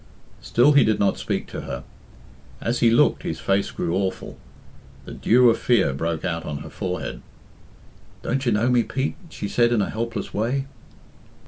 Still 0.41 0.71
he 0.71 0.83
did 0.83 0.99
not 0.99 1.19
speak 1.19 1.45
to 1.49 1.61
her. 1.61 1.83
As 2.59 2.79
he 2.79 2.89
looked, 2.89 3.21
his 3.21 3.39
face 3.39 3.69
grew 3.69 3.95
awful. 3.95 4.35
The 5.05 5.13
dew 5.13 5.47
of 5.51 5.59
fear 5.59 5.93
broke 5.93 6.25
out 6.25 6.43
on 6.43 6.63
her 6.65 6.71
forehead. 6.71 7.21
"Don't 8.23 8.43
you 8.43 8.51
know 8.51 8.67
me, 8.67 8.81
Pete?" 8.81 9.15
she 9.29 9.47
said 9.47 9.71
in 9.71 9.79
a 9.83 9.91
helpless 9.91 10.33
way. 10.33 10.65